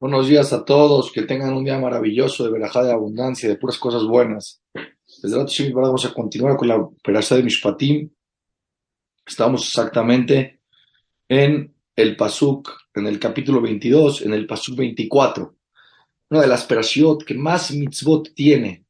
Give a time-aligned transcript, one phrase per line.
[0.00, 3.76] Buenos días a todos, que tengan un día maravilloso de verajá de abundancia, de puras
[3.76, 4.62] cosas buenas.
[5.22, 8.08] Desde la vamos a continuar con la operación de Mishpatim.
[9.26, 10.60] Estamos exactamente
[11.28, 15.54] en el Pasuk, en el capítulo 22, en el Pasuk 24.
[16.30, 18.86] Una de las perashiot que más mitzvot tiene.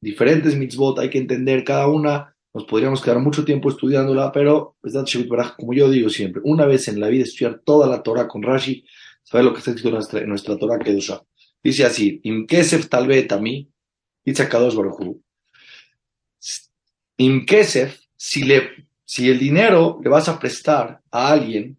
[0.00, 2.34] Diferentes mitzvot, hay que entender cada una.
[2.54, 4.76] Nos podríamos quedar mucho tiempo estudiándola, pero,
[5.58, 8.82] como yo digo siempre, una vez en la vida estudiar toda la Torah con Rashi,
[9.22, 11.22] saber lo que está escrito en nuestra, en nuestra Torah Kedusha.
[11.62, 13.68] Dice así, Im Kesef Talbet a mí,
[14.24, 15.16] dice Kadosh Baruj
[17.18, 21.78] Im Kesef, si, le, si el dinero le vas a prestar a alguien,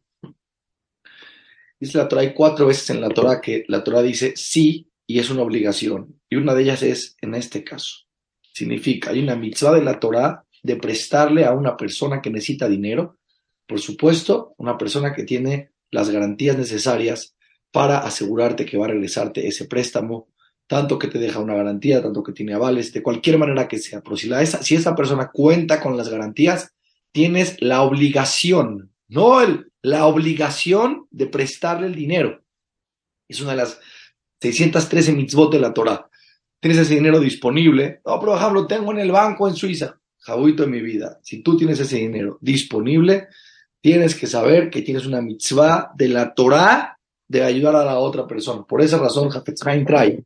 [1.80, 5.20] dice la Torah, hay cuatro veces en la Torah que la Torah dice sí y
[5.20, 6.20] es una obligación.
[6.30, 8.06] Y una de ellas es en este caso.
[8.54, 13.18] Significa, hay una mitzvah de la Torah de prestarle a una persona que necesita dinero,
[13.68, 17.36] por supuesto, una persona que tiene las garantías necesarias
[17.74, 20.28] para asegurarte que va a regresarte ese préstamo,
[20.68, 24.02] tanto que te deja una garantía, tanto que tiene avales, de cualquier manera que sea.
[24.04, 26.72] Pero si, esa, si esa persona cuenta con las garantías,
[27.12, 32.44] tienes la obligación, no el, la obligación de prestarle el dinero.
[33.28, 33.80] Es una de las
[34.40, 36.08] 613 mitzvot de la Torah.
[36.60, 38.02] Tienes ese dinero disponible.
[38.06, 40.00] No, pero ejemplo, lo tengo en el banco en Suiza.
[40.20, 41.20] Jabuito de mi vida.
[41.24, 43.30] Si tú tienes ese dinero disponible,
[43.82, 47.00] tienes que saber que tienes una mitzvah de la Torah
[47.34, 48.64] de ayudar a la otra persona.
[48.64, 50.24] Por esa razón, Jafetz trae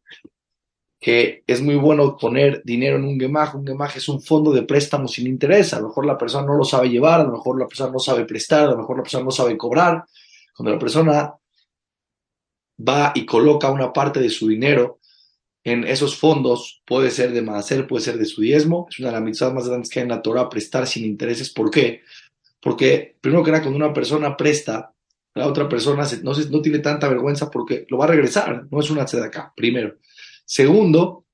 [1.00, 3.56] que es muy bueno poner dinero en un gemaj.
[3.56, 5.74] Un gemaj es un fondo de préstamo sin interés.
[5.74, 8.00] A lo mejor la persona no lo sabe llevar, a lo mejor la persona no
[8.00, 10.04] sabe prestar, a lo mejor la persona no sabe cobrar.
[10.56, 11.34] Cuando la persona
[12.88, 15.00] va y coloca una parte de su dinero
[15.64, 18.88] en esos fondos, puede ser de Maaser, puede ser de su diezmo.
[18.90, 21.52] Es una de las mitzvahs más grandes que hay en la Torah, prestar sin intereses.
[21.52, 22.02] ¿Por qué?
[22.60, 24.94] Porque, primero que nada, cuando una persona presta,
[25.38, 28.90] la otra persona no, no tiene tanta vergüenza porque lo va a regresar, no es
[28.90, 29.96] una acá primero.
[30.46, 31.26] Segundo,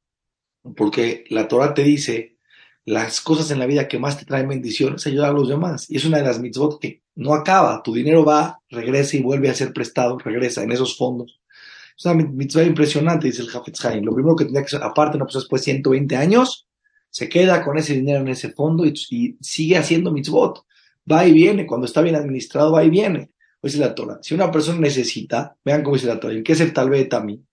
[0.76, 2.38] porque la Torah te dice
[2.86, 5.90] las cosas en la vida que más te traen bendiciones, ayudar a los demás.
[5.90, 7.81] Y es una de las mitzvot que no acaba.
[7.81, 11.40] Tu dinero va, regresa y vuelve a ser prestado, regresa en esos fondos.
[11.97, 14.03] Es una mitzvah impresionante, dice el Hafetz Haim.
[14.03, 16.68] Lo primero que tenía que hacer, aparte, no, pues después de 120 años,
[17.09, 20.66] se queda con ese dinero en ese fondo y, y sigue haciendo mitzvot
[21.09, 23.31] va y viene, cuando está bien administrado, va y viene.
[23.63, 24.19] Dice la Torah.
[24.22, 27.47] Si una persona necesita, vean cómo dice la Torah, ¿en qué es tal vez también?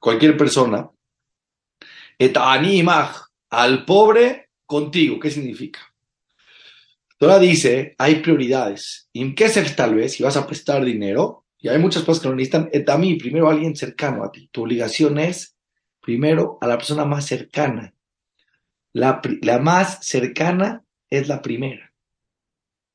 [0.00, 0.90] Cualquier persona,
[2.18, 5.80] et al pobre contigo, ¿qué significa?
[7.16, 9.08] Torah dice, hay prioridades.
[9.12, 10.12] ¿En qué ser tal vez?
[10.12, 13.48] Si vas a prestar dinero, y hay muchas cosas que lo necesitan, et mí, primero
[13.48, 14.48] a alguien cercano a ti.
[14.50, 15.56] Tu obligación es,
[16.00, 17.94] primero, a la persona más cercana.
[18.92, 21.89] La, la más cercana es la primera.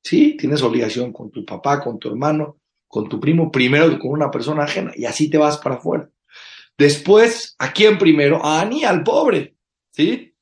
[0.06, 4.30] Sí, tienes obligación con tu papá, con tu hermano, con tu primo, primero con una
[4.30, 6.08] persona ajena, y así te vas para afuera.
[6.78, 8.46] Después, ¿a quién primero?
[8.46, 9.56] A Ani, al pobre.
[9.92, 10.36] ¿Sí?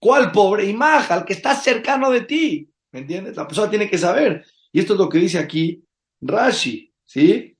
[0.00, 0.66] ¿Cuál pobre?
[0.68, 2.68] Imaja, al que está cercano de ti.
[2.90, 3.36] ¿Me entiendes?
[3.36, 4.44] La persona tiene que saber.
[4.72, 5.84] Y esto es lo que dice aquí
[6.20, 6.92] Rashi.
[7.04, 7.56] ¿Sí?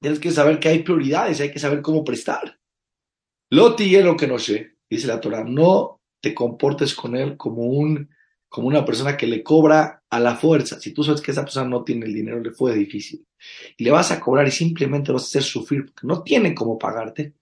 [0.00, 2.60] Tienes que saber que hay prioridades, hay que saber cómo prestar.
[3.50, 5.42] Loti es lo que no sé, dice la Torah.
[5.42, 8.08] No te comportes con él como un
[8.48, 10.80] como una persona que le cobra a la fuerza.
[10.80, 13.26] Si tú sabes que esa persona no tiene el dinero, le fue difícil.
[13.76, 16.78] Y le vas a cobrar y simplemente vas a hacer sufrir porque no tiene cómo
[16.78, 17.34] pagarte.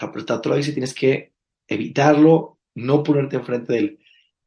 [0.00, 1.32] La prestadora dice tienes que
[1.66, 3.98] evitarlo, no ponerte enfrente de él.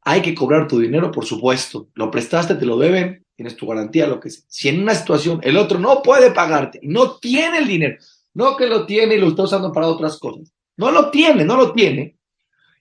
[0.02, 1.88] Hay que cobrar tu dinero, por supuesto.
[1.94, 4.44] Lo prestaste, te lo deben, tienes tu garantía, lo que sea.
[4.48, 7.96] Si en una situación el otro no puede pagarte, no tiene el dinero,
[8.34, 11.56] no que lo tiene y lo está usando para otras cosas, no lo tiene, no
[11.56, 12.16] lo tiene,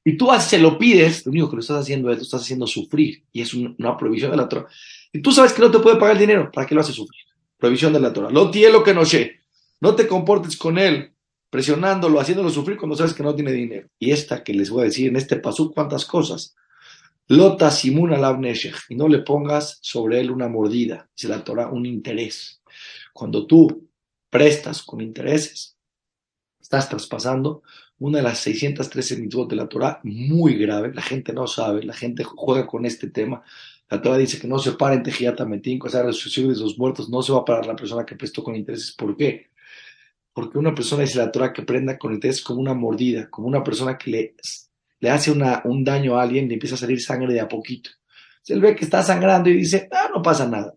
[0.03, 2.66] y tú se lo pides, lo único que lo estás haciendo es, lo estás haciendo
[2.66, 3.23] sufrir.
[3.31, 4.67] Y es una prohibición de la Torah.
[5.13, 7.22] Y tú sabes que no te puede pagar el dinero, ¿para qué lo haces sufrir?
[7.57, 8.29] Prohibición de la Torah.
[8.31, 9.41] Lo que no sé.
[9.79, 11.13] No te comportes con él,
[11.50, 13.88] presionándolo, haciéndolo sufrir cuando sabes que no tiene dinero.
[14.00, 16.56] Y esta que les voy a decir en este paso, cuántas cosas.
[17.28, 18.18] Lota simuna
[18.89, 22.62] y no le pongas sobre él una mordida, dice la Torah, un interés.
[23.13, 23.88] Cuando tú
[24.29, 25.77] prestas con intereses,
[26.59, 27.63] estás traspasando
[28.01, 31.94] una de las 613 mitzvot de la Torah, muy grave, la gente no sabe, la
[31.94, 33.44] gente juega con este tema.
[33.92, 35.03] La Torah dice que no se para en
[35.50, 38.15] Metín, o sea, resurrección de los muertos, no se va a parar la persona que
[38.15, 38.92] prestó con intereses.
[38.94, 39.51] ¿Por qué?
[40.33, 43.63] Porque una persona dice la Torah que prenda con intereses como una mordida, como una
[43.63, 44.36] persona que le,
[45.00, 47.92] le hace una, un daño a alguien y empieza a salir sangre de a poquito.
[48.42, 50.74] Se ve que está sangrando y dice, ah, no pasa nada.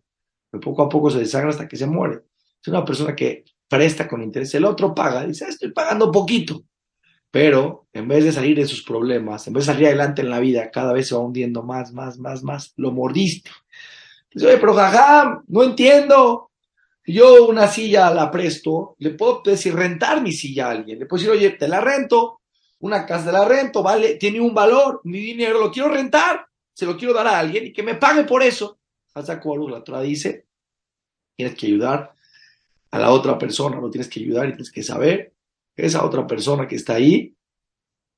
[0.51, 2.21] Pero poco a poco se desangra hasta que se muere.
[2.61, 6.63] Es una persona que presta con interés, el otro paga, dice, ah, estoy pagando poquito
[7.35, 10.39] pero en vez de salir de sus problemas, en vez de salir adelante en la
[10.39, 12.73] vida, cada vez se va hundiendo más, más, más, más.
[12.77, 13.51] Lo mordiste.
[14.33, 16.53] Dice, oye, pero jajá, no entiendo.
[17.05, 21.01] Yo una silla la presto, le puedo decir rentar mi silla a alguien.
[21.01, 22.41] Le puedo decir, oye, te la rento,
[22.79, 26.87] una casa de la rento, vale, tiene un valor, mi dinero lo quiero rentar, se
[26.87, 28.79] lo quiero dar a alguien y que me pague por eso.
[29.13, 30.47] Hasta la Torah dice,
[31.35, 32.15] tienes que ayudar
[32.93, 35.34] a la otra persona, no tienes que ayudar y tienes que saber
[35.77, 37.35] esa otra persona que está ahí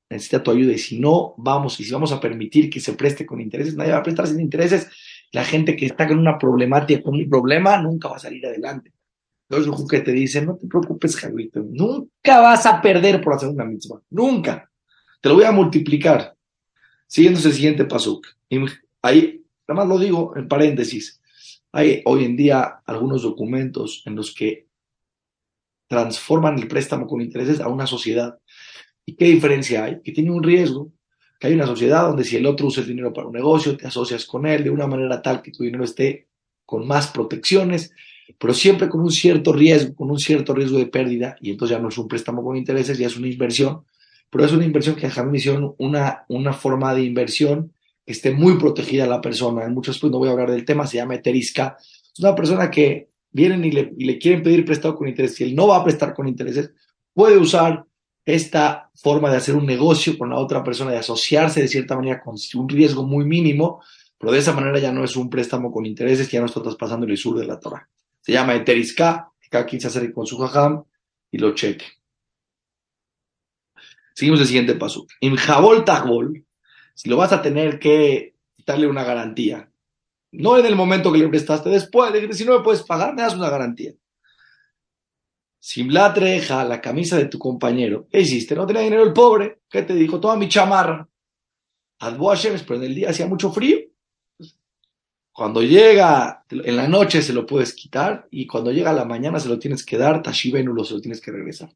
[0.09, 3.25] necesita tu ayuda y si no, vamos, y si vamos a permitir que se preste
[3.25, 4.89] con intereses, nadie va a prestar sin intereses,
[5.31, 8.93] la gente que está con una problemática, con un problema, nunca va a salir adelante.
[9.49, 13.65] El que te dice, no te preocupes, Javito, nunca vas a perder por hacer una
[13.65, 14.69] misma, nunca.
[15.21, 16.35] Te lo voy a multiplicar.
[17.07, 18.27] Siguiendo ese siguiente pasuk.
[19.01, 21.21] Ahí, nada más lo digo en paréntesis.
[21.71, 24.66] Hay hoy en día algunos documentos en los que
[25.87, 28.37] transforman el préstamo con intereses a una sociedad.
[29.05, 30.01] ¿Y qué diferencia hay?
[30.03, 30.91] Que tiene un riesgo
[31.39, 33.87] que hay una sociedad donde si el otro usa el dinero para un negocio, te
[33.87, 36.27] asocias con él de una manera tal que tu dinero esté
[36.65, 37.91] con más protecciones,
[38.37, 41.81] pero siempre con un cierto riesgo, con un cierto riesgo de pérdida, y entonces ya
[41.81, 43.83] no es un préstamo con intereses, ya es una inversión,
[44.29, 47.71] pero es una inversión que me hicieron una, una forma de inversión
[48.05, 49.63] que esté muy protegida a la persona.
[49.63, 51.77] En muchos pues no voy a hablar del tema, se llama Eterisca.
[51.79, 55.43] Es una persona que vienen y le, y le quieren pedir prestado con intereses, y
[55.45, 56.71] él no va a prestar con intereses,
[57.13, 57.85] puede usar
[58.25, 62.21] esta forma de hacer un negocio con la otra persona, de asociarse de cierta manera
[62.21, 63.81] con un riesgo muy mínimo,
[64.17, 67.05] pero de esa manera ya no es un préstamo con intereses, ya no está traspasando
[67.05, 67.87] el sur de la Torah.
[68.21, 70.83] Se llama Eteriska, que cada quien se acerque con su jajam
[71.31, 71.85] y lo cheque.
[74.13, 75.05] Seguimos el siguiente paso.
[75.21, 76.43] En Jabol Tagbol,
[76.95, 78.33] si lo vas a tener que
[78.65, 79.71] darle una garantía,
[80.31, 83.35] no en el momento que le prestaste, después, si no me puedes pagar, me das
[83.35, 83.93] una garantía.
[85.59, 88.07] Simla treja la camisa de tu compañero.
[88.09, 88.55] ¿Qué hiciste?
[88.55, 89.59] No tenía dinero el pobre.
[89.69, 90.19] ¿Qué te dijo?
[90.19, 91.07] Toma mi chamarra.
[91.99, 92.31] Adbo
[92.65, 93.79] pero en el día hacía mucho frío.
[95.31, 99.39] Cuando llega en la noche se lo puedes quitar y cuando llega a la mañana
[99.39, 101.69] se lo tienes que dar, Tashibenulo se lo tienes que regresar.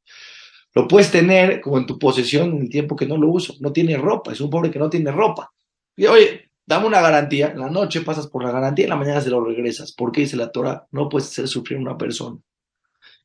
[0.74, 3.56] Lo puedes tener como en tu posesión en el tiempo que no lo uso.
[3.60, 5.52] No tiene ropa, es un pobre que no tiene ropa.
[5.96, 7.52] Y oye, dame una garantía.
[7.52, 9.92] En la noche pasas por la garantía en la mañana se lo regresas.
[9.92, 10.88] ¿Por qué dice la Torah?
[10.92, 12.38] No puedes hacer sufrir una persona.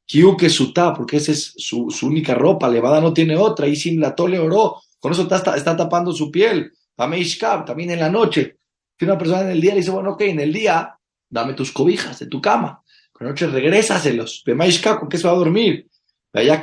[0.07, 4.15] Kiuke Sutá, porque esa es su, única ropa, Levada no tiene otra, y sin la
[4.15, 6.73] tole oro, con eso está, está tapando su piel.
[6.95, 8.59] Pameishkab, también en la noche.
[8.99, 10.97] Si una persona en el día le dice, bueno, ok, en el día,
[11.29, 12.83] dame tus cobijas de tu cama.
[13.13, 14.43] Con la noche regrésaselos.
[14.47, 15.89] Pameishkab, ¿con qué se va a dormir?
[16.37, 16.61] Vaya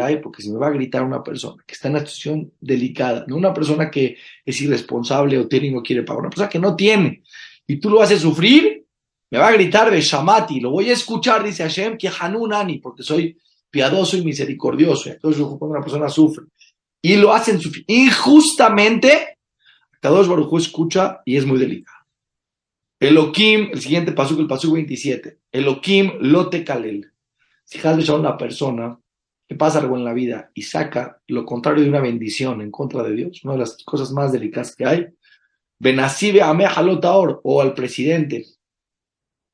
[0.00, 3.24] hay, porque si me va a gritar una persona que está en una situación delicada,
[3.28, 6.58] no una persona que es irresponsable o tiene y no quiere pagar, una persona que
[6.58, 7.22] no tiene,
[7.64, 8.84] y tú lo haces sufrir,
[9.30, 13.38] me va a gritar Beshamati, lo voy a escuchar, dice Hashem, que Hanunani, porque soy
[13.70, 15.10] piadoso y misericordioso.
[15.10, 16.46] Entonces, cuando una persona sufre
[17.00, 19.38] y lo hacen sufrir injustamente,
[20.00, 21.98] Kadosh Baruj escucha y es muy delicado.
[22.98, 25.38] Elohim, el siguiente paso, el paso 27.
[25.52, 27.12] Elohim lote kalel.
[27.64, 28.98] Si Hashem una persona
[29.54, 33.12] pasa algo en la vida y saca lo contrario de una bendición en contra de
[33.12, 35.06] Dios, una de las cosas más delicadas que hay,
[35.78, 38.46] Benasibe Amehalotaor o al presidente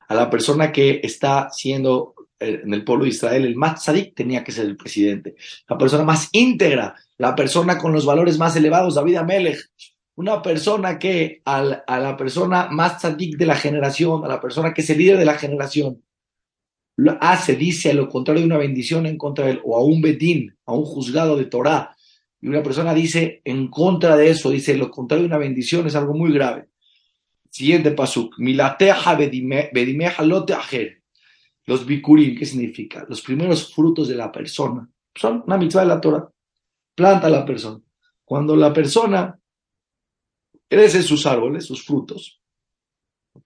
[0.07, 4.15] a la persona que está siendo eh, en el pueblo de Israel, el más tzadik
[4.15, 5.37] tenía que ser el presidente,
[5.69, 9.71] la persona más íntegra, la persona con los valores más elevados, David Amelech,
[10.17, 14.83] una persona que a la persona más tzadik de la generación, a la persona que
[14.83, 16.03] es el líder de la generación,
[17.21, 20.01] hace, dice a lo contrario de una bendición en contra de él, o a un
[20.01, 21.97] bedín, a un juzgado de Torah,
[22.41, 25.95] y una persona dice en contra de eso, dice lo contrario de una bendición, es
[25.95, 26.69] algo muy grave.
[27.51, 28.39] Siguiente pasuk.
[28.39, 31.03] Milateja bedimeja lote ajer.
[31.67, 33.05] Los bikurim, ¿qué significa?
[33.09, 34.89] Los primeros frutos de la persona.
[35.15, 36.29] Son una mitzvah de la Torah.
[36.95, 37.81] Planta la persona.
[38.25, 39.39] Cuando la persona
[40.69, 42.41] crece sus árboles, sus frutos.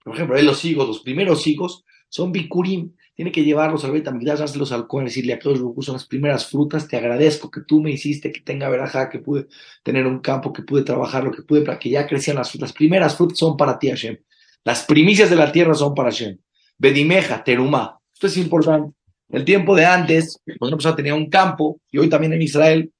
[0.03, 4.73] Por ejemplo, los higos, los primeros higos son bikurim tiene que llevarlos al Betamigdash, dárselos
[4.73, 8.31] al Cohen, decirle a todos son las primeras frutas, te agradezco que tú me hiciste,
[8.31, 9.47] que tenga verajá, que pude
[9.83, 12.69] tener un campo, que pude trabajar, lo que pude, para que ya crecieran las frutas.
[12.69, 14.17] Las primeras frutas son para ti, Hashem.
[14.65, 16.37] Las primicias de la tierra son para Hashem.
[16.77, 17.99] Bedimeja, terumá.
[18.13, 18.93] Esto es importante.
[19.29, 22.91] El tiempo de antes, cuando una persona tenía un campo, y hoy también en Israel,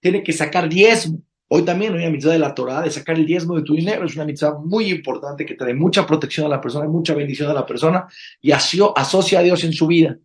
[0.00, 1.22] tiene que sacar diezmo.
[1.52, 4.06] Hoy también hay una mitzvah de la Torah de sacar el diezmo de tu dinero.
[4.06, 7.52] Es una mitzvah muy importante que trae mucha protección a la persona, mucha bendición a
[7.52, 8.06] la persona
[8.40, 10.16] y asocia a Dios en su vida.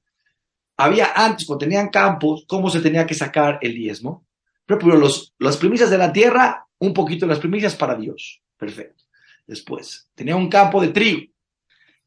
[0.78, 4.24] Había antes, cuando tenían campos, cómo se tenía que sacar el diezmo.
[4.68, 8.44] Pero, los, las primicias de la tierra, un poquito de las primicias para Dios.
[8.56, 9.04] Perfecto.
[9.48, 11.32] Después, tenía un campo de trigo.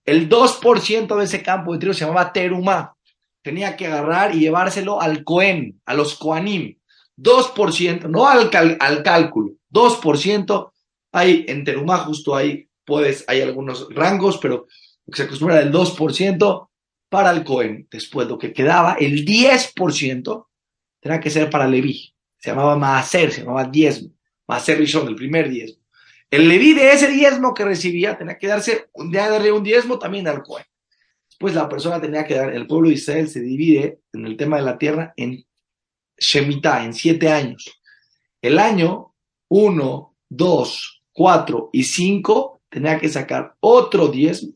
[0.04, 2.94] El 2% de ese campo de trigo se llamaba teruma.
[3.42, 6.78] Tenía que agarrar y llevárselo al Cohen, a los Koanim
[7.18, 10.72] 2%, no al, al cálculo, 2%,
[11.12, 14.66] hay en Terumá justo ahí, puedes, hay algunos rangos, pero
[15.12, 16.68] se acostumbra del 2%,
[17.08, 17.86] para el Cohen.
[17.90, 20.46] Después lo que quedaba, el 10%,
[21.00, 22.14] tenía que ser para Leví.
[22.38, 24.10] Se llamaba Maaser, se llamaba diezmo.
[24.46, 25.82] Maaser Rishon, el primer diezmo.
[26.30, 30.28] El Leví de ese diezmo que recibía tenía que darse, día darle un diezmo también
[30.28, 30.66] al Cohen.
[31.28, 34.56] Después la persona tenía que dar, el pueblo de Israel se divide en el tema
[34.56, 35.46] de la tierra en
[36.18, 37.80] Shemitah, en siete años.
[38.40, 39.14] El año
[39.48, 44.52] 1, 2, 4 y 5 tenía que sacar otro diezmo.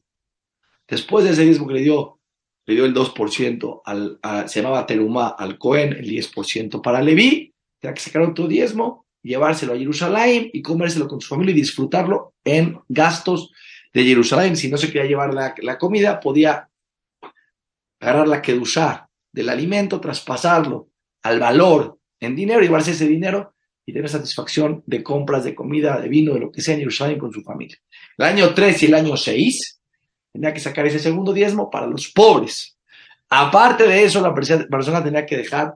[0.87, 2.21] Después de ese diezmo que le dio,
[2.66, 7.95] le dio el 2%, al, se llamaba Terumá al Cohen, el 10% para Leví, tenía
[7.95, 12.78] que sacar otro diezmo, llevárselo a Jerusalén y comérselo con su familia y disfrutarlo en
[12.88, 13.50] gastos
[13.92, 14.57] de Jerusalén.
[14.57, 16.69] Si no se quería llevar la, la comida, podía
[18.00, 20.91] agarrar la kedushá del alimento, traspasarlo
[21.22, 26.08] al valor en dinero, llevarse ese dinero y tener satisfacción de compras de comida, de
[26.08, 27.78] vino, de lo que sea en Jerusalén con su familia.
[28.16, 29.80] El año 3 y el año 6
[30.32, 32.76] tenía que sacar ese segundo diezmo para los pobres.
[33.28, 35.74] Aparte de eso, la persona tenía que dejar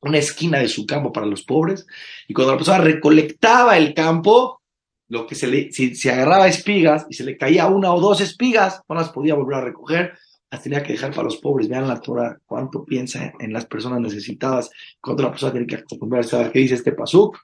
[0.00, 1.86] una esquina de su campo para los pobres
[2.28, 4.62] y cuando la persona recolectaba el campo,
[5.08, 8.20] lo que se le, si se agarraba espigas y se le caía una o dos
[8.20, 10.12] espigas, no las podía volver a recoger,
[10.50, 11.68] las tenía que dejar para los pobres.
[11.68, 16.36] Vean la Torah, cuánto piensa en las personas necesitadas, cuánto la persona tiene que acostumbrarse
[16.36, 17.36] a qué dice este pasuk.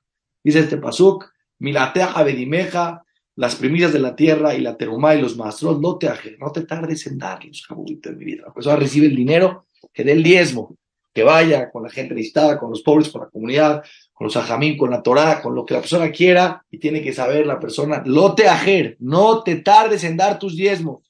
[0.42, 1.24] Dice este pasuk,
[1.58, 3.04] milateja bedimeja,
[3.36, 6.08] las primicias de la tierra y la terumá y los maestros, no te
[6.38, 8.44] no te tardes en darlos, cabulitos de mi vida.
[8.46, 10.76] La persona recibe el dinero, que dé el diezmo,
[11.12, 13.82] que vaya con la gente necesitada, con los pobres, con la comunidad,
[14.12, 17.12] con los ajamín, con la Torah, con lo que la persona quiera, y tiene que
[17.12, 21.02] saber la persona, lo te ajer, no te tardes en dar tus diezmos.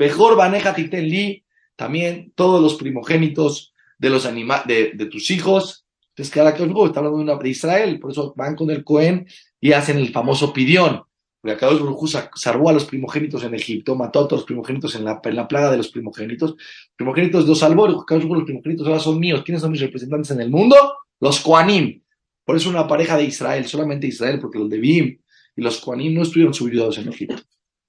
[0.00, 1.44] Mejor baneja li,
[1.76, 5.84] también todos los primogénitos de los anima de, tus hijos.
[6.16, 9.26] Entonces, está hablando de, una, de Israel, por eso van con el Cohen
[9.60, 11.02] y hacen el famoso pidión.
[11.38, 15.04] Porque acá Baruj salvó a los primogénitos en Egipto, mató a todos los primogénitos en
[15.04, 16.56] la, plaga de los primogénitos.
[16.96, 19.42] Primogénitos los salvó, los primogénitos ahora son míos.
[19.44, 20.76] ¿Quiénes son mis representantes en el mundo?
[21.20, 22.02] Los Koanim.
[22.42, 25.18] Por eso una pareja de Israel, solamente Israel, porque los de Bim
[25.56, 27.42] y los Koanim no estuvieron subyugados en Egipto.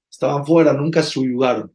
[0.10, 1.74] Estaban fuera, nunca subyugaron.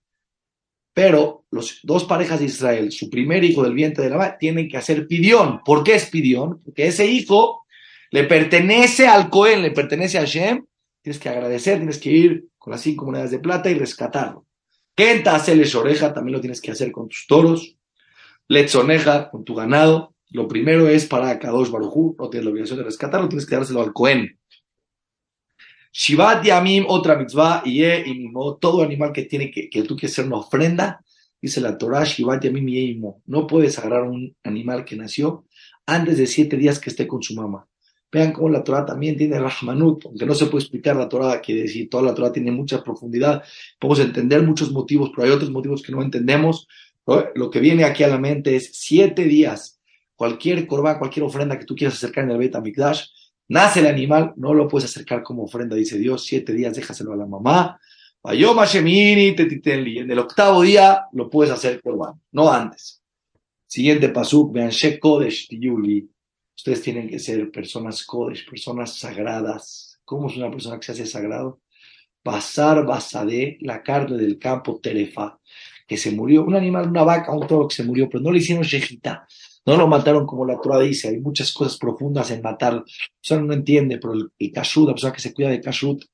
[0.97, 4.67] Pero los dos parejas de Israel, su primer hijo del vientre de la madre, tienen
[4.67, 5.61] que hacer pidión.
[5.63, 6.63] ¿Por qué es pidión?
[6.65, 7.67] Porque ese hijo
[8.11, 10.65] le pertenece al Cohen, le pertenece a Shem.
[11.03, 14.47] Tienes que agradecer, tienes que ir con las cinco monedas de plata y rescatarlo.
[14.95, 17.77] Kenta hacerles oreja, también lo tienes que hacer con tus toros.
[18.49, 20.15] Letzoneja, con tu ganado.
[20.31, 23.83] Lo primero es para Kadosh Barujú, no tienes la obligación de rescatarlo, tienes que dárselo
[23.83, 24.39] al Cohen.
[25.99, 27.83] Shivat Yamim, otra mitzvah, y
[28.61, 31.03] todo animal que tiene que, que tú quieres hacer una ofrenda,
[31.41, 35.47] dice la Torah, Shivat Yamim y No puedes agarrar un animal que nació
[35.87, 37.67] antes de siete días que esté con su mamá.
[38.13, 41.63] Vean cómo la Torah también tiene Rahmanut, aunque no se puede explicar la Torah, quiere
[41.63, 43.43] decir, toda la Torah tiene mucha profundidad,
[43.81, 46.69] podemos entender muchos motivos, pero hay otros motivos que no entendemos.
[47.35, 49.81] Lo que viene aquí a la mente es siete días,
[50.15, 53.07] cualquier corbán, cualquier ofrenda que tú quieras acercar en el Bet HaMikdash,
[53.49, 57.17] Nace el animal, no lo puedes acercar como ofrenda, dice Dios, siete días déjaselo a
[57.17, 57.81] la mamá.
[58.25, 61.81] En el octavo día lo puedes hacer
[62.33, 63.01] no antes.
[63.67, 66.09] Siguiente pasuk, vean Kodesh Tiyuli.
[66.57, 70.01] Ustedes tienen que ser personas Kodesh, personas sagradas.
[70.05, 71.61] ¿Cómo es una persona que se hace sagrado?
[72.23, 75.39] Pasar basade, la carne del campo Terefa,
[75.87, 78.39] que se murió, un animal, una vaca, un toro que se murió, pero no le
[78.39, 79.27] hicieron shejita,
[79.67, 82.85] no lo mataron como la Torah dice, hay muchas cosas profundas en matarlo.
[83.29, 86.05] La no entiende, pero el, el la persona que se cuida de kashrut,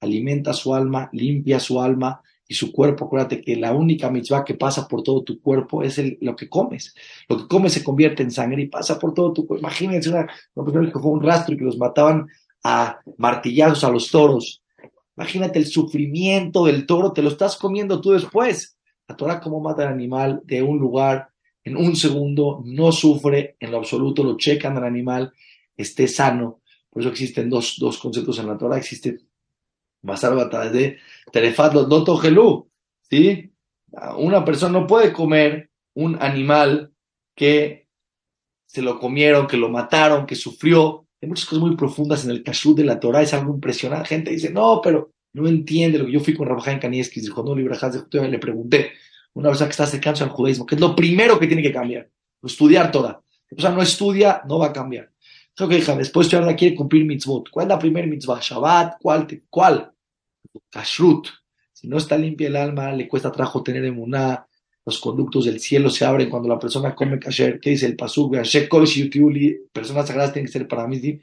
[0.00, 3.04] alimenta su alma, limpia su alma y su cuerpo.
[3.04, 6.48] Acuérdate que la única mitzvah que pasa por todo tu cuerpo es el, lo que
[6.48, 6.94] comes.
[7.28, 9.64] Lo que comes se convierte en sangre y pasa por todo tu cuerpo.
[9.64, 12.26] Imagínense una, persona que fue un rastro y que los mataban
[12.64, 14.62] a martillazos a los toros.
[15.16, 18.76] Imagínate el sufrimiento del toro, te lo estás comiendo tú después.
[19.08, 21.30] La Torah cómo mata al animal de un lugar
[21.66, 25.32] en un segundo, no sufre en lo absoluto, lo checan al animal,
[25.76, 26.60] esté sano.
[26.88, 28.78] Por eso existen dos, dos conceptos en la Torah.
[28.78, 29.18] Existe
[30.00, 30.36] Basar
[30.70, 30.98] de
[31.32, 32.70] Terefat Doto Gelú.
[33.10, 33.50] ¿sí?
[34.16, 36.92] Una persona no puede comer un animal
[37.34, 37.88] que
[38.64, 41.08] se lo comieron, que lo mataron, que sufrió.
[41.20, 44.08] Hay muchas cosas muy profundas en el kashrut de la Torah, es algo impresionante.
[44.08, 47.56] Gente dice, no, pero no entiende lo que yo fui con Rabajá en dijo, no,
[47.56, 48.92] Librajas le pregunté,
[49.36, 52.08] una persona que está acercándose al judaísmo, que es lo primero que tiene que cambiar,
[52.42, 53.22] estudiar toda.
[53.50, 55.10] La persona no estudia, no va a cambiar.
[55.54, 57.50] Creo que hija, después de ahora quiere cumplir mitzvot.
[57.50, 58.40] ¿Cuál es la primera mitzvah?
[58.40, 59.26] Shabbat, ¿cuál?
[59.50, 59.92] ¿Cuál?
[60.70, 61.28] Kashrut.
[61.72, 64.46] Si no está limpia el alma, le cuesta trabajo tener emuná,
[64.86, 67.60] los conductos del cielo se abren cuando la persona come kasher.
[67.60, 68.36] ¿Qué dice el pasuk?
[69.72, 71.20] Personas sagradas tienen que ser para mí.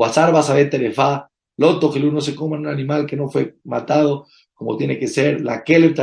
[0.00, 1.30] A ver telefa.
[1.56, 5.40] Loto, que uno se coma un animal que no fue matado como tiene que ser.
[5.40, 5.96] La kelep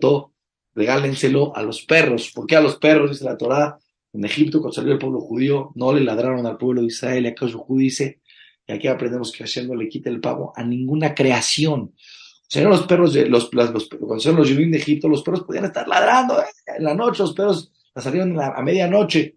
[0.00, 0.33] todo
[0.74, 2.32] regálenselo a los perros.
[2.34, 3.10] ¿Por qué a los perros?
[3.10, 3.78] Dice la Torá.
[4.12, 7.24] En Egipto, cuando salió el pueblo judío, no le ladraron al pueblo de Israel.
[7.24, 8.20] Y acá judío dice,
[8.66, 11.80] y aquí aprendemos que Hashem no le quita el pavo a ninguna creación.
[11.80, 15.64] O sea, los perros, de, los, los, cuando son los de Egipto, los perros podían
[15.64, 16.46] estar ladrando ¿eh?
[16.76, 19.36] en la noche, los perros la salieron a, medianoche.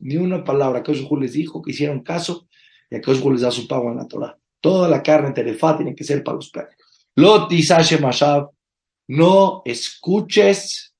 [0.00, 0.78] Ni una palabra.
[0.78, 2.46] Acá les dijo que hicieron caso
[2.88, 4.38] y acá les da su pago en la Torah.
[4.60, 6.74] Toda la carne terefá tiene que ser para los perros.
[7.16, 7.50] Lot
[8.00, 8.50] Mashab,
[9.08, 10.94] no escuches,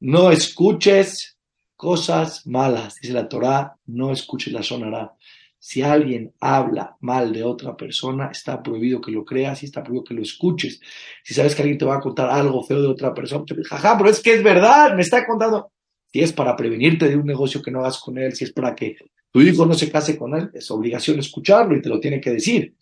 [0.00, 1.38] no escuches
[1.76, 2.96] cosas malas.
[3.00, 5.14] Dice la Torah, no escuches la sonará.
[5.58, 10.04] Si alguien habla mal de otra persona, está prohibido que lo creas y está prohibido
[10.04, 10.78] que lo escuches.
[11.22, 13.96] Si sabes que alguien te va a contar algo feo de otra persona, te jaja,
[13.96, 15.72] pero es que es verdad, me está contando.
[16.12, 18.74] Si es para prevenirte de un negocio que no hagas con él, si es para
[18.74, 18.96] que
[19.30, 22.30] tu hijo no se case con él, es obligación escucharlo y te lo tiene que
[22.30, 22.74] decir.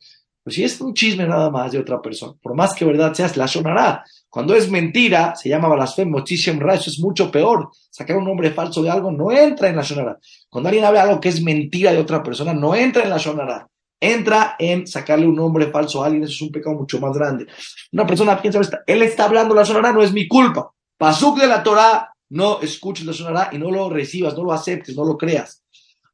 [0.43, 3.37] Pero si es un chisme nada más de otra persona, por más que verdad seas,
[3.37, 4.05] la sonará.
[4.29, 6.25] Cuando es mentira, se llama blasfemo,
[6.59, 7.71] ra, eso es mucho peor.
[7.91, 10.19] Sacar un nombre falso de algo no entra en la sonará.
[10.49, 13.69] Cuando alguien habla algo que es mentira de otra persona, no entra en la sonará.
[14.01, 17.47] Entra en sacarle un nombre falso a alguien, eso es un pecado mucho más grande.
[17.93, 20.73] Una persona piensa, él está hablando la sonará, no es mi culpa.
[20.99, 24.97] Pasuk de la Torah, no escuches la sonará y no lo recibas, no lo aceptes,
[24.97, 25.63] no lo creas.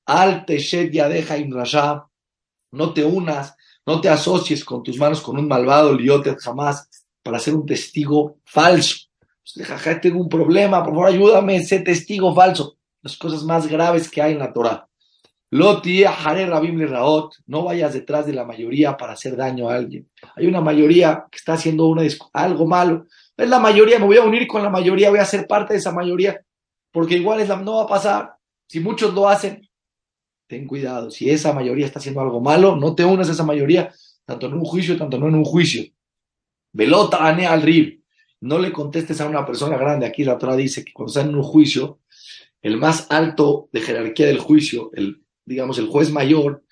[0.05, 2.05] Al teshet yadeja rasha,
[2.73, 3.55] no te unas
[3.89, 6.91] no te asocies con tus manos con un malvado liotet jamás
[7.23, 9.07] para ser un testigo falso.
[9.19, 12.77] Pues, jaja, tengo un problema, por favor ayúdame, ese testigo falso.
[13.01, 14.87] Las cosas más graves que hay en la Torah.
[15.51, 20.07] Loti, Jare Rabim Raot, no vayas detrás de la mayoría para hacer daño a alguien.
[20.37, 22.03] Hay una mayoría que está haciendo una,
[22.35, 23.07] algo malo.
[23.39, 25.79] Es la mayoría, me voy a unir con la mayoría, voy a ser parte de
[25.79, 26.39] esa mayoría,
[26.93, 28.35] porque igual es la, no va a pasar.
[28.67, 29.67] Si muchos lo hacen,
[30.49, 31.11] ten cuidado.
[31.11, 33.93] Si esa mayoría está haciendo algo malo, no te unas a esa mayoría,
[34.25, 35.85] tanto en un juicio, tanto no en un juicio.
[36.73, 38.03] Velota ane al rib.
[38.41, 40.07] No le contestes a una persona grande.
[40.07, 42.01] Aquí la Torah dice que cuando está en un juicio,
[42.63, 46.65] el más alto de jerarquía del juicio, el, digamos, el juez mayor,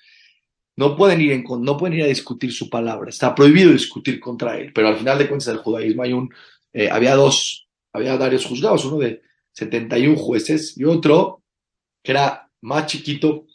[0.75, 3.09] no pueden, ir en, no pueden ir a discutir su palabra.
[3.09, 4.71] Está prohibido discutir contra él.
[4.73, 6.29] Pero al final de cuentas, el judaísmo hay un,
[6.73, 9.21] eh, había dos, había varios juzgados, uno de
[9.53, 11.41] 71 jueces y otro
[12.03, 13.46] que era más chiquito,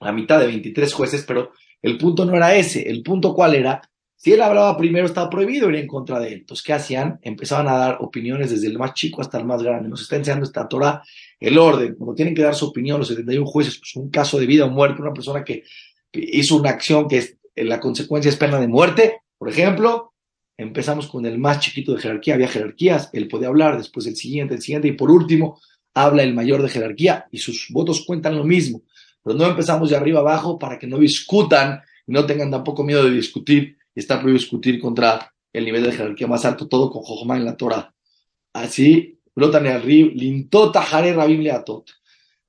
[0.00, 2.88] la mitad de 23 jueces, pero el punto no era ese.
[2.88, 3.80] El punto cuál era,
[4.16, 6.38] si él hablaba primero estaba prohibido ir en contra de él.
[6.40, 7.18] Entonces, ¿qué hacían?
[7.22, 9.88] Empezaban a dar opiniones desde el más chico hasta el más grande.
[9.88, 11.02] Nos está enseñando esta Torah
[11.38, 14.46] el orden, como tienen que dar su opinión los 71 jueces, pues un caso de
[14.46, 15.64] vida o muerte, una persona que,
[16.12, 20.14] hizo una acción que es, la consecuencia es pena de muerte, por ejemplo,
[20.56, 24.54] empezamos con el más chiquito de jerarquía, había jerarquías, él podía hablar, después el siguiente,
[24.54, 25.60] el siguiente, y por último,
[25.92, 28.82] habla el mayor de jerarquía, y sus votos cuentan lo mismo.
[29.26, 33.02] Pero no empezamos de arriba abajo para que no discutan y no tengan tampoco miedo
[33.02, 37.02] de discutir y está prohibido discutir contra el nivel de jerarquía más alto, todo con
[37.02, 37.92] Jojma en la Torah.
[38.52, 41.90] Así, brotan el río, lintota jare rabim leatot.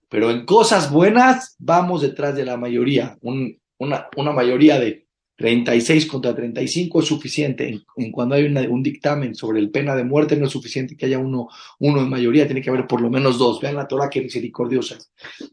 [0.08, 5.07] Pero en cosas buenas vamos detrás de la mayoría, una, una mayoría de
[5.38, 7.82] 36 contra 35 es suficiente.
[7.96, 11.20] En, cuando hay un dictamen sobre el pena de muerte, no es suficiente que haya
[11.20, 11.48] uno,
[11.80, 13.62] uno en mayoría, tiene que haber por lo menos dos.
[13.62, 14.98] Vean la Torah que misericordiosa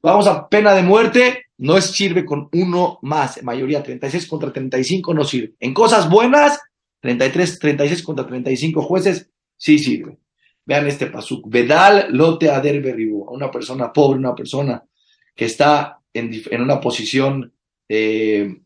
[0.03, 3.37] Vamos a pena de muerte, no sirve con uno más.
[3.37, 5.53] En mayoría, 36 contra 35 no sirve.
[5.61, 6.59] En cosas buenas,
[7.01, 10.17] 33, 36 contra 35 jueces, sí sirve.
[10.65, 11.47] Vean este pasuk.
[11.51, 14.83] Vedal lote ader a Una persona pobre, una persona
[15.37, 17.53] que está en, en una posición
[17.87, 18.64] eh,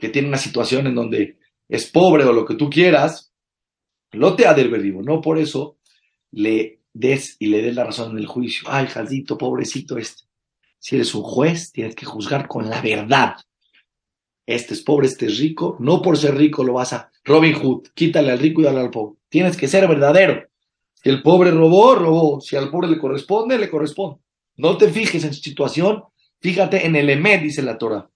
[0.00, 3.32] que tiene una situación en donde es pobre o lo que tú quieras,
[4.12, 5.76] lo te ha del no por eso
[6.32, 8.68] le des y le des la razón en el juicio.
[8.70, 10.24] Ay, jaldito, pobrecito este.
[10.78, 13.36] Si eres un juez, tienes que juzgar con la verdad.
[14.46, 15.76] Este es pobre, este es rico.
[15.78, 17.10] No por ser rico lo vas a.
[17.24, 19.18] Robin Hood, quítale al rico y dale al pobre.
[19.28, 20.48] Tienes que ser verdadero.
[20.94, 22.40] Si el pobre robó, robó.
[22.40, 24.20] Si al pobre le corresponde, le corresponde.
[24.56, 26.02] No te fijes en su situación,
[26.40, 28.10] fíjate en el Emet, dice la Torah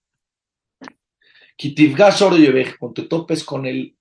[2.78, 3.96] cuando te topes con el,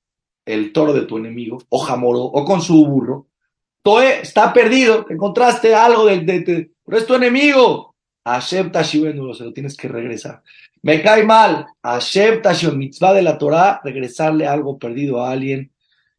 [0.45, 3.27] el toro de tu enemigo, o jamoro, o con su burro,
[3.83, 7.93] Toe está perdido, encontraste algo de, de, pero es tu enemigo.
[8.23, 10.41] Acepta Shivenu, se lo tienes que regresar.
[10.81, 11.67] Me cae mal.
[11.81, 15.73] Acepta mitzvah de la Torah, regresarle algo perdido a alguien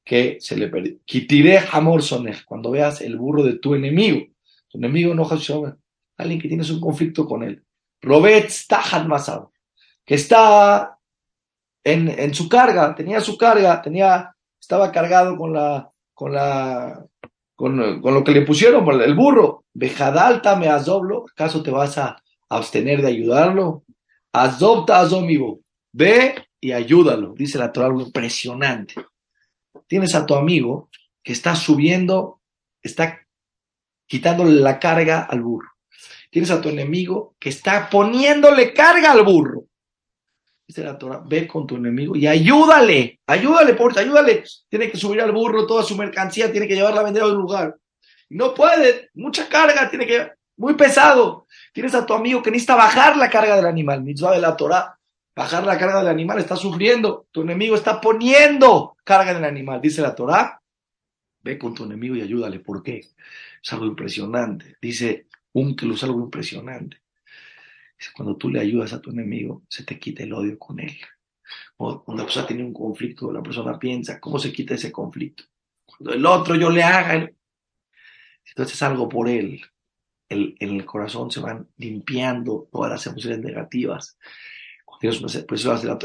[0.05, 0.99] que se le perdió.
[1.07, 4.27] Kitire Hamor Soner, cuando veas el burro de tu enemigo.
[4.69, 5.27] Tu enemigo no
[6.19, 7.63] alguien que tienes un conflicto con él.
[8.03, 9.53] Robet Stahat Masado,
[10.05, 10.94] que está
[11.85, 17.05] en, su carga, tenía su carga, tenía, estaba cargado con la, con la,
[17.55, 19.65] con, lo que le pusieron, el burro.
[19.75, 22.17] Bejadalta me azoblo, ¿acaso te vas a
[22.49, 23.85] abstener de ayudarlo?
[24.33, 25.61] Azobta azomivo,
[25.93, 28.95] ve y ayúdalo, dice la Torah, algo impresionante.
[29.87, 30.89] Tienes a tu amigo
[31.23, 32.41] que está subiendo
[32.85, 33.27] está
[34.07, 35.71] quitándole la carga al burro.
[36.31, 39.65] Tienes a tu enemigo que está poniéndole carga al burro.
[40.67, 44.45] Dice la Torah, ve con tu enemigo y ayúdale, ayúdale, porque ayúdale.
[44.69, 47.35] Tiene que subir al burro toda su mercancía, tiene que llevarla a vender a un
[47.35, 47.77] lugar.
[48.31, 51.47] No puede, mucha carga, tiene que, muy pesado.
[51.73, 54.99] Tienes a tu amigo que necesita bajar la carga del animal, mitzvah de la Torah.
[55.37, 57.27] Bajar la carga del animal, está sufriendo.
[57.31, 59.81] Tu enemigo está poniendo carga del animal.
[59.81, 60.61] Dice la Torah,
[61.43, 62.61] ve con tu enemigo y ayúdale.
[62.61, 63.01] ¿Por qué?
[63.63, 64.77] Es algo impresionante.
[64.81, 67.04] Dice un que es algo impresionante.
[68.13, 70.97] Cuando tú le ayudas a tu enemigo, se te quita el odio con él.
[71.77, 75.45] Cuando la persona tiene un conflicto, la persona piensa, ¿cómo se quita ese conflicto?
[75.85, 77.31] Cuando el otro yo le haga,
[78.47, 79.61] entonces algo por él,
[80.29, 84.17] el, en el corazón se van limpiando todas las emociones negativas.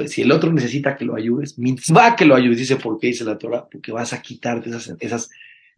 [0.08, 1.56] Si el otro necesita que lo ayudes,
[1.96, 2.58] va que lo ayudes.
[2.58, 3.68] Dice, ¿por qué dice la Torah?
[3.70, 5.30] Porque vas a quitarte esas, esas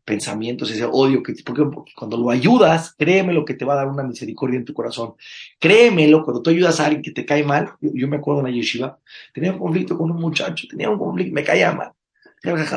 [0.03, 3.87] pensamientos, ese odio que porque, cuando lo ayudas, créeme lo que te va a dar
[3.87, 5.13] una misericordia en tu corazón.
[5.59, 8.51] Créemelo, cuando tú ayudas a alguien que te cae mal, yo, me acuerdo en la
[8.51, 8.97] yeshiva,
[9.33, 11.91] tenía un conflicto con un muchacho, tenía un conflicto, me caía mal.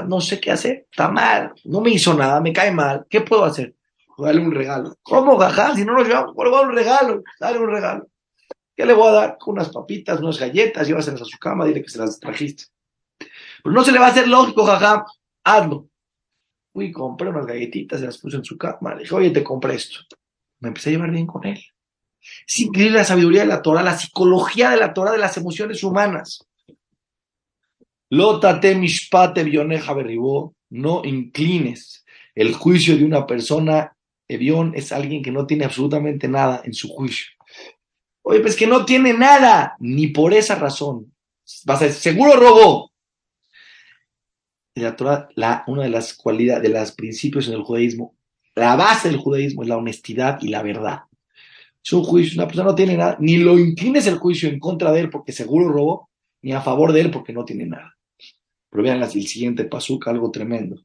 [0.07, 3.45] No sé qué hacer, está mal, no me hizo nada, me cae mal, ¿qué puedo
[3.45, 3.75] hacer?
[4.19, 4.95] Dale un regalo.
[5.03, 5.75] ¿Cómo, jaja?
[5.75, 7.23] Si no nos llevamos, ¿cuál va un regalo?
[7.41, 8.07] Dale un regalo.
[8.77, 9.39] ¿Qué le voy a dar?
[9.47, 12.65] Unas papitas, unas galletas, llévaselas a su cama, dile que se las trajiste.
[13.63, 15.05] Pero no se le va a hacer lógico, jaja,
[15.43, 15.89] hazlo.
[16.75, 18.97] Fui, compré unas galletitas, se las puse en su cama.
[18.97, 20.01] Le dije, oye, te compré esto.
[20.59, 21.63] Me empecé a llevar bien con él.
[22.21, 25.85] Es increíble la sabiduría de la Torah, la psicología de la Torah, de las emociones
[25.85, 26.45] humanas.
[28.11, 30.57] Lótate mishpate vioneja berribó.
[30.71, 33.97] No inclines el juicio de una persona.
[34.27, 37.27] Evión es alguien que no tiene absolutamente nada en su juicio.
[38.23, 41.15] Oye, pues que no tiene nada, ni por esa razón.
[41.67, 42.94] Vas a decir, seguro robó
[44.83, 48.17] la Torah, la, una de las cualidades, de los principios en el judaísmo,
[48.55, 51.03] la base del judaísmo es la honestidad y la verdad.
[51.83, 54.91] Es un juicio, una persona no tiene nada, ni lo inclines el juicio en contra
[54.93, 56.11] de él porque seguro robó,
[56.43, 57.97] ni a favor de él porque no tiene nada.
[58.71, 60.83] Pero vean el siguiente pasuk, algo tremendo.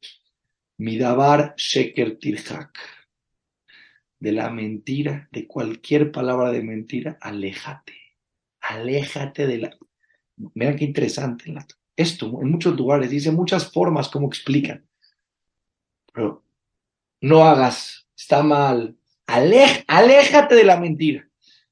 [0.77, 2.77] Midabar sheker tirhak.
[4.19, 7.93] De la mentira, de cualquier palabra de mentira, aléjate.
[8.61, 9.77] Aléjate de la.
[10.35, 11.65] Vean qué interesante en la
[11.99, 14.85] esto en muchos lugares, dice muchas formas como explican.
[16.13, 16.43] Pero
[17.21, 21.27] no hagas, está mal, aléjate de la mentira.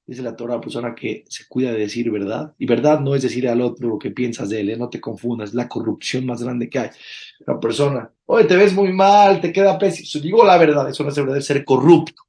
[0.06, 2.54] Dice la Torah, persona que se cuida de decir verdad.
[2.58, 4.78] Y verdad no es decir al otro lo que piensas de él, ¿eh?
[4.78, 6.90] no te confundas, la corrupción más grande que hay.
[7.46, 10.24] La persona, oye, te ves muy mal, te queda pésimo.
[10.24, 12.24] Digo la verdad, eso no es verdad, ser corrupto.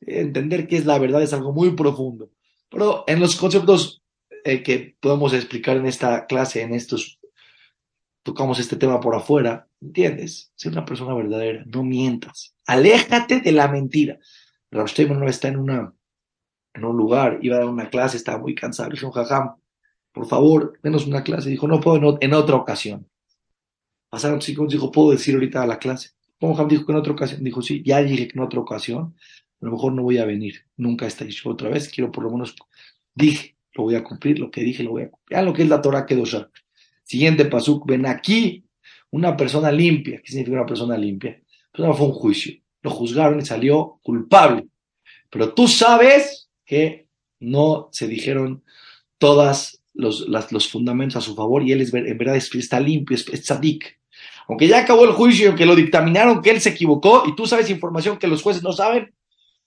[0.00, 2.30] Entender qué es la verdad es algo muy profundo.
[2.68, 3.97] Pero en los conceptos
[4.48, 7.20] eh, que podemos explicar en esta clase, en estos,
[8.22, 10.52] tocamos este tema por afuera, ¿entiendes?
[10.54, 14.18] Ser una persona verdadera, no mientas, aléjate de la mentira.
[14.70, 15.92] Rav no está en, una,
[16.74, 19.54] en un lugar, iba a dar una clase, estaba muy cansado, dijo, jajam,
[20.12, 21.50] por favor, denos una clase.
[21.50, 23.08] Dijo, no puedo en, otra ocasión.
[24.10, 26.10] Pasaron cinco dijo, ¿puedo decir ahorita a la clase?
[26.40, 27.44] Jajam dijo que en otra ocasión.
[27.44, 29.14] Dijo, sí, ya dije que en otra ocasión.
[29.60, 31.88] A lo mejor no voy a venir nunca a esta otra vez.
[31.88, 32.56] Quiero por lo menos,
[33.14, 35.36] dije, lo voy a cumplir, lo que dije lo voy a cumplir.
[35.36, 36.50] Vean lo que es la Torah ya.
[37.04, 38.64] Siguiente pasuk, ven aquí
[39.10, 40.20] una persona limpia.
[40.20, 41.40] ¿Qué significa una persona limpia?
[41.72, 42.54] Pues fue un juicio.
[42.82, 44.66] Lo juzgaron y salió culpable.
[45.30, 47.06] Pero tú sabes que
[47.38, 48.64] no se dijeron
[49.16, 53.28] todos los, los fundamentos a su favor y él es, en verdad está limpio, es,
[53.28, 54.00] es tzadik.
[54.48, 57.70] Aunque ya acabó el juicio, que lo dictaminaron, que él se equivocó y tú sabes
[57.70, 59.14] información que los jueces no saben,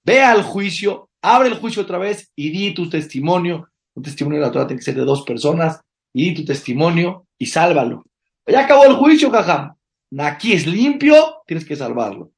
[0.04, 4.46] ve al juicio, abre el juicio otra vez y di tu testimonio un testimonio de
[4.46, 5.82] la Torah tiene que ser de dos personas,
[6.14, 8.06] y tu testimonio y sálvalo.
[8.46, 9.76] Ya acabó el juicio, jaja.
[10.18, 12.32] Aquí es limpio, tienes que salvarlo.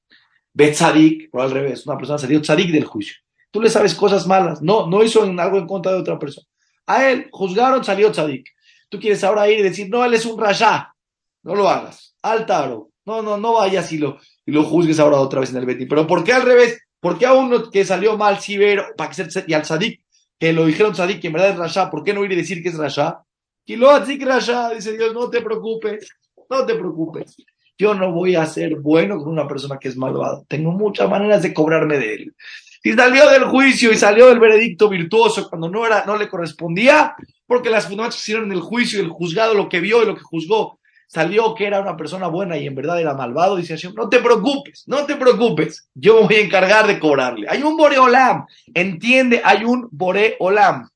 [0.54, 3.16] Bet tzadik, por al revés, una persona salió tzadik del juicio.
[3.50, 6.46] Tú le sabes cosas malas, no, no hizo algo en contra de otra persona.
[6.86, 8.48] A él juzgaron, salió tzadik.
[8.90, 10.94] Tú quieres ahora ir y decir, no, él es un rasha.
[11.42, 12.16] No lo hagas.
[12.22, 12.90] Altaro.
[13.06, 15.88] No, no, no vayas y lo, y lo juzgues ahora otra vez en el Betín.
[15.88, 16.80] Pero ¿por qué al revés?
[17.00, 18.58] ¿Por qué a uno que salió mal, si
[18.96, 20.03] para que y al tzadik
[20.44, 22.62] que lo dijeron Tzadik, que en verdad es Rasha, ¿por qué no ir y decir
[22.62, 23.24] que es Rasha?
[23.66, 26.10] Lo Rasha, dice Dios, no te preocupes,
[26.50, 27.38] no te preocupes.
[27.78, 30.42] Yo no voy a ser bueno con una persona que es malvada.
[30.50, 32.36] Tengo muchas maneras de cobrarme de él.
[32.84, 37.16] Y salió del juicio y salió del veredicto virtuoso cuando no, era, no le correspondía,
[37.48, 40.16] porque las fundamentos hicieron en el juicio y el juzgado lo que vio y lo
[40.16, 40.78] que juzgó
[41.14, 44.18] salió que era una persona buena y en verdad era malvado, dice Hashem, no te
[44.20, 47.48] preocupes, no te preocupes, yo me voy a encargar de cobrarle.
[47.48, 50.90] Hay un Boreolam, entiende, hay un Boreolam.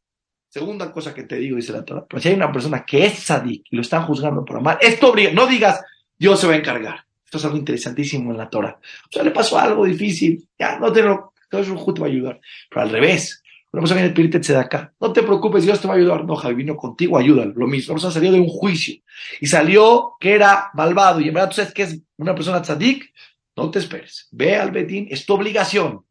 [0.50, 3.20] Segunda cosa que te digo, dice la Torah, pero si hay una persona que es
[3.20, 5.84] sadik y lo están juzgando por mal, esto no digas,
[6.18, 7.06] Dios se va a encargar.
[7.24, 8.80] Esto es algo interesantísimo en la Torah.
[8.82, 12.10] O sea, le pasó algo difícil, ya no te lo, todo eso te va a
[12.10, 12.40] ayudar.
[12.72, 14.94] Pero al revés, una persona viene a pedirte acá.
[15.00, 16.26] No te preocupes, Dios te va a ayudar.
[16.26, 17.54] No, Javi, vino contigo, ayúdalo.
[17.54, 17.92] Lo mismo.
[17.92, 18.96] Una persona salió de un juicio
[19.42, 21.20] y salió que era malvado.
[21.20, 23.14] Y en verdad tú sabes que es una persona tzadik.
[23.56, 24.30] No te esperes.
[24.32, 26.06] Ve al Betín, es tu obligación.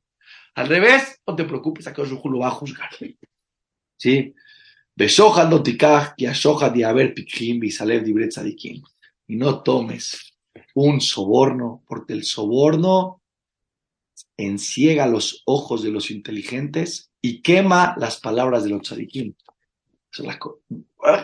[0.55, 2.91] Al revés, no te preocupes, acá lo va a juzgar.
[3.97, 4.35] ¿Sí?
[4.95, 8.83] Beshoja no que ashoja de haber pikim, bisalev dibret tzadikim.
[9.29, 10.35] Y no tomes
[10.75, 13.23] un soborno, porque el soborno
[14.37, 19.35] enciega los ojos de los inteligentes y quema las palabras de los tzadikim.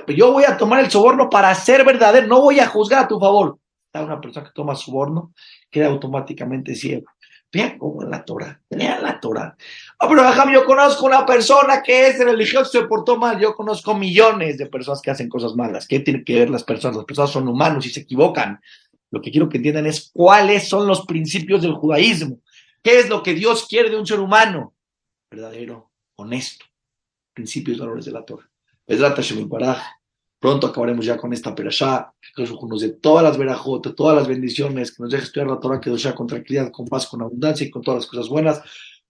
[0.09, 3.19] Yo voy a tomar el soborno para ser verdadero, no voy a juzgar a tu
[3.19, 3.59] favor.
[3.95, 5.35] Una persona que toma soborno
[5.71, 7.07] queda automáticamente ciego.
[7.53, 9.55] Vean cómo en la Torah, vean la Torah.
[10.01, 13.39] Oh, pero yo conozco una persona que es religioso, se portó mal.
[13.39, 15.87] Yo conozco millones de personas que hacen cosas malas.
[15.87, 16.97] ¿Qué tienen que ver las personas?
[16.97, 18.59] Las personas son humanos y se equivocan.
[19.11, 22.39] Lo que quiero que entiendan es cuáles son los principios del judaísmo.
[22.83, 24.75] ¿Qué es lo que Dios quiere de un ser humano?
[25.31, 26.67] Verdadero, honesto.
[27.33, 28.51] Principios y valores de la Torah.
[30.41, 34.91] Pronto acabaremos ya con esta perashá, que nos dé todas las verajot, todas las bendiciones,
[34.91, 37.65] que nos deje estudiar la Torah, que nos sea con tranquilidad, con paz, con abundancia
[37.65, 38.61] y con todas las cosas buenas.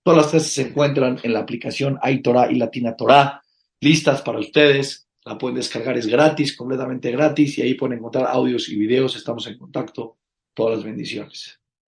[0.02, 3.42] Todas las clases se encuentran en la aplicación iTorah y Latina Torah,
[3.80, 5.08] listas para ustedes.
[5.24, 9.16] La pueden descargar, es gratis, completamente gratis, y ahí pueden encontrar audios y videos.
[9.16, 10.18] Estamos en contacto.
[10.52, 11.61] Todas las bendiciones.